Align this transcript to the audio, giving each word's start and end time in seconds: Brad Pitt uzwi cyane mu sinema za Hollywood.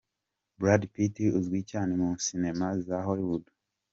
Brad 0.59 0.81
Pitt 0.93 1.15
uzwi 1.37 1.59
cyane 1.71 1.91
mu 2.01 2.09
sinema 2.25 2.67
za 2.85 2.97
Hollywood. 3.07 3.45